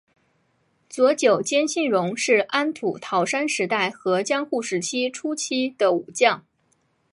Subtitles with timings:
[0.89, 6.43] 佐久间信荣是安土桃山时代和江户时代初期的武将。